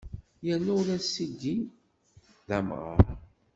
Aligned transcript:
Yerna 0.45 0.71
ula 0.79 0.95
d 1.01 1.03
Sidi 1.13 1.57
d 2.47 2.49
amɣar! 2.57 3.05